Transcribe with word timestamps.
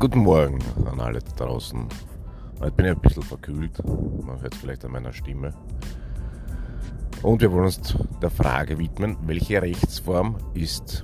Guten 0.00 0.20
Morgen 0.20 0.60
an 0.84 1.00
alle 1.00 1.18
draußen. 1.18 1.88
Ich 2.64 2.72
bin 2.74 2.86
ja 2.86 2.92
ein 2.92 3.00
bisschen 3.00 3.24
verkühlt, 3.24 3.84
man 3.84 4.40
hört 4.40 4.54
es 4.54 4.60
vielleicht 4.60 4.84
an 4.84 4.92
meiner 4.92 5.12
Stimme. 5.12 5.52
Und 7.24 7.40
wir 7.40 7.50
wollen 7.50 7.64
uns 7.64 7.96
der 8.22 8.30
Frage 8.30 8.78
widmen, 8.78 9.16
welche 9.22 9.60
Rechtsform 9.60 10.36
ist 10.54 11.02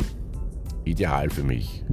ideal 0.85 1.29
für 1.29 1.43
mich? 1.43 1.85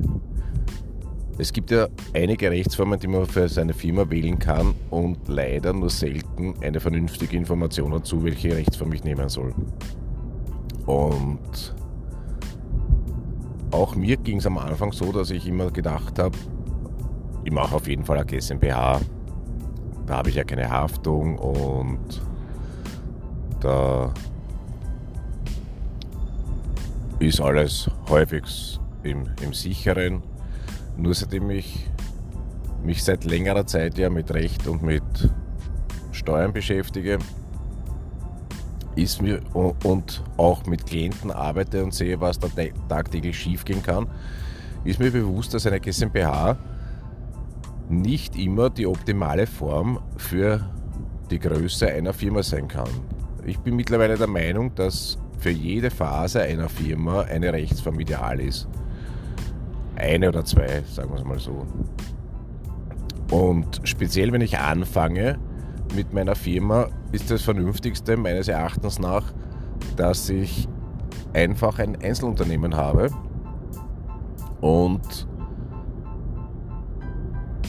Es 1.39 1.51
gibt 1.51 1.71
ja 1.71 1.87
einige 2.13 2.51
Rechtsformen, 2.51 2.99
die 2.99 3.07
man 3.07 3.25
für 3.25 3.49
seine 3.49 3.73
Firma 3.73 4.07
wählen 4.11 4.37
kann 4.37 4.75
und 4.91 5.27
leider 5.27 5.73
nur 5.73 5.89
selten 5.89 6.53
eine 6.61 6.79
vernünftige 6.79 7.35
Information 7.35 7.93
dazu, 7.93 8.23
welche 8.23 8.55
Rechtsform 8.55 8.93
ich 8.93 9.03
nehmen 9.03 9.27
soll. 9.27 9.55
Und 10.85 11.75
auch 13.71 13.95
mir 13.95 14.17
ging 14.17 14.37
es 14.37 14.45
am 14.45 14.59
Anfang 14.59 14.91
so, 14.91 15.11
dass 15.11 15.31
ich 15.31 15.47
immer 15.47 15.71
gedacht 15.71 16.19
habe, 16.19 16.37
ich 17.43 17.51
mache 17.51 17.75
auf 17.75 17.87
jeden 17.87 18.05
Fall 18.05 18.17
eine 18.17 18.25
GmbH. 18.25 19.01
Da 20.05 20.17
habe 20.17 20.29
ich 20.29 20.35
ja 20.35 20.43
keine 20.43 20.69
Haftung 20.69 21.37
und 21.37 22.21
da 23.59 24.13
ist 27.19 27.39
alles 27.39 27.89
häufig 28.09 28.79
im, 29.03 29.27
im 29.41 29.53
Sicheren. 29.53 30.23
Nur 30.97 31.13
seitdem 31.13 31.49
ich 31.51 31.87
mich 32.83 33.03
seit 33.03 33.23
längerer 33.23 33.65
Zeit 33.65 33.97
ja 33.97 34.09
mit 34.09 34.33
Recht 34.33 34.67
und 34.67 34.81
mit 34.81 35.03
Steuern 36.11 36.51
beschäftige, 36.51 37.19
ist 38.95 39.21
mir 39.21 39.41
und 39.53 40.23
auch 40.37 40.65
mit 40.65 40.85
Klienten 40.85 41.31
arbeite 41.31 41.83
und 41.83 41.93
sehe, 41.93 42.19
was 42.19 42.39
da 42.39 42.47
tagtäglich 42.89 43.39
schiefgehen 43.39 43.81
kann, 43.83 44.07
ist 44.83 44.99
mir 44.99 45.11
bewusst, 45.11 45.53
dass 45.53 45.65
eine 45.65 45.79
GmbH 45.79 46.57
nicht 47.91 48.35
immer 48.35 48.69
die 48.69 48.87
optimale 48.87 49.45
Form 49.45 49.99
für 50.17 50.61
die 51.29 51.39
Größe 51.39 51.87
einer 51.87 52.13
Firma 52.13 52.41
sein 52.41 52.67
kann. 52.67 52.89
Ich 53.45 53.59
bin 53.59 53.75
mittlerweile 53.75 54.17
der 54.17 54.27
Meinung, 54.27 54.73
dass 54.75 55.17
für 55.39 55.49
jede 55.49 55.89
Phase 55.89 56.41
einer 56.41 56.69
Firma 56.69 57.21
eine 57.21 57.51
Rechtsform 57.51 57.99
ideal 57.99 58.39
ist. 58.39 58.67
Eine 59.95 60.29
oder 60.29 60.45
zwei, 60.45 60.83
sagen 60.85 61.11
wir 61.11 61.19
es 61.19 61.25
mal 61.25 61.39
so. 61.39 61.65
Und 63.31 63.81
speziell 63.83 64.31
wenn 64.31 64.41
ich 64.41 64.57
anfange 64.59 65.39
mit 65.95 66.13
meiner 66.13 66.35
Firma, 66.35 66.87
ist 67.11 67.31
das 67.31 67.41
Vernünftigste 67.41 68.17
meines 68.17 68.47
Erachtens 68.47 68.99
nach, 68.99 69.33
dass 69.95 70.29
ich 70.29 70.67
einfach 71.33 71.79
ein 71.79 72.01
Einzelunternehmen 72.01 72.75
habe 72.75 73.09
und 74.61 75.27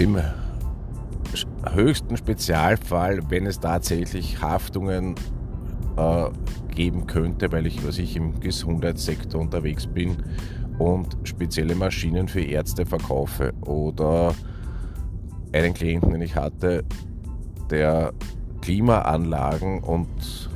im 0.03 0.19
höchsten 1.75 2.17
Spezialfall, 2.17 3.21
wenn 3.29 3.47
es 3.47 3.61
tatsächlich 3.61 4.43
Haftungen 4.43 5.15
äh, 5.97 6.25
geben 6.75 7.07
könnte, 7.07 7.53
weil 7.53 7.67
ich, 7.67 7.87
was 7.87 7.99
ich 7.99 8.17
im 8.17 8.41
Gesundheitssektor 8.41 9.41
unterwegs 9.41 9.87
bin 9.87 10.17
und 10.79 11.17
spezielle 11.23 11.77
Maschinen 11.77 12.27
für 12.27 12.41
Ärzte 12.41 12.85
verkaufe 12.85 13.53
oder 13.65 14.35
einen 15.53 15.73
Klienten, 15.73 16.11
den 16.11 16.23
ich 16.23 16.35
hatte, 16.35 16.85
der 17.71 18.13
Klimaanlagen 18.61 19.85
und 19.85 20.51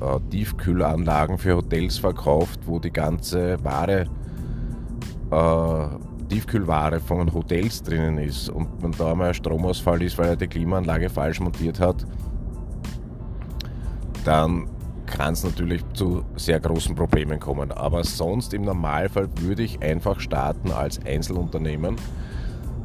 äh, 0.00 0.20
Tiefkühlanlagen 0.30 1.38
für 1.38 1.56
Hotels 1.56 1.96
verkauft, 1.96 2.60
wo 2.66 2.78
die 2.78 2.92
ganze 2.92 3.56
Ware 3.64 4.06
äh, 5.30 6.10
Tiefkühlware 6.30 7.00
von 7.00 7.32
Hotels 7.34 7.82
drinnen 7.82 8.18
ist 8.18 8.48
und 8.48 8.68
wenn 8.80 8.92
da 8.92 9.14
mal 9.14 9.28
ein 9.28 9.34
Stromausfall 9.34 10.00
ist, 10.02 10.16
weil 10.16 10.28
er 10.28 10.36
die 10.36 10.46
Klimaanlage 10.46 11.10
falsch 11.10 11.40
montiert 11.40 11.80
hat, 11.80 12.06
dann 14.24 14.68
kann 15.06 15.32
es 15.32 15.42
natürlich 15.42 15.82
zu 15.92 16.24
sehr 16.36 16.60
großen 16.60 16.94
Problemen 16.94 17.40
kommen. 17.40 17.72
Aber 17.72 18.04
sonst 18.04 18.54
im 18.54 18.62
Normalfall 18.62 19.28
würde 19.40 19.64
ich 19.64 19.82
einfach 19.82 20.20
starten 20.20 20.70
als 20.70 21.04
Einzelunternehmen, 21.04 21.96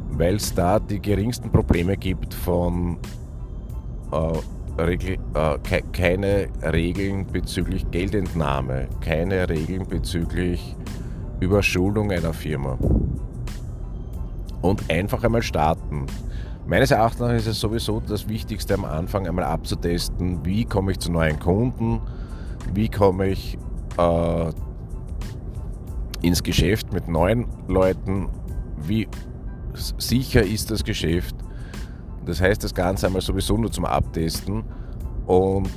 weil 0.10 0.36
es 0.36 0.54
da 0.54 0.80
die 0.80 1.00
geringsten 1.00 1.52
Probleme 1.52 1.98
gibt 1.98 2.34
von 2.34 2.98
äh, 4.12 4.82
Regel, 4.82 5.18
äh, 5.36 5.60
ke 5.60 5.84
keine 5.94 6.48
Regeln 6.64 7.28
bezüglich 7.28 7.90
Geldentnahme, 7.92 8.88
keine 9.02 9.48
Regeln 9.48 9.88
bezüglich 9.88 10.76
Überschuldung 11.40 12.12
einer 12.12 12.34
Firma 12.34 12.78
und 14.66 14.90
einfach 14.90 15.24
einmal 15.24 15.44
starten. 15.44 16.08
Meines 16.68 16.92
Erachtens 16.92 17.32
ist 17.34 17.48
es 17.48 17.60
sowieso 17.60 18.00
das 18.00 18.28
Wichtigste 18.28 18.74
am 18.74 18.86
Anfang 18.86 19.28
einmal 19.28 19.46
abzutesten, 19.46 20.44
wie 20.44 20.66
komme 20.66 20.92
ich 20.94 21.00
zu 21.00 21.12
neuen 21.12 21.40
Kunden, 21.40 22.02
wie 22.74 22.90
komme 22.90 23.28
ich 23.28 23.58
äh, 23.98 24.52
ins 26.22 26.42
Geschäft 26.42 26.92
mit 26.92 27.08
neuen 27.08 27.46
Leuten, 27.68 28.30
wie 28.78 29.08
sicher 29.98 30.42
ist 30.42 30.72
das 30.72 30.84
Geschäft. 30.84 31.36
Das 32.26 32.42
heißt, 32.42 32.64
das 32.64 32.74
Ganze 32.74 33.06
einmal 33.06 33.22
sowieso 33.22 33.58
nur 33.58 33.72
zum 33.72 33.86
Abtesten 33.86 34.64
und 35.28 35.70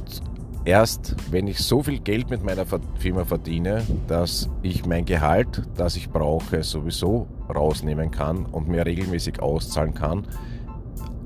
erst 0.64 1.16
wenn 1.30 1.46
ich 1.46 1.58
so 1.58 1.82
viel 1.82 2.00
Geld 2.00 2.30
mit 2.30 2.44
meiner 2.44 2.64
Firma 2.98 3.24
verdiene, 3.24 3.82
dass 4.06 4.48
ich 4.62 4.86
mein 4.86 5.04
Gehalt, 5.04 5.62
das 5.76 5.96
ich 5.96 6.10
brauche, 6.10 6.62
sowieso 6.62 7.26
rausnehmen 7.54 8.10
kann 8.10 8.46
und 8.46 8.68
mir 8.68 8.84
regelmäßig 8.84 9.40
auszahlen 9.40 9.94
kann, 9.94 10.26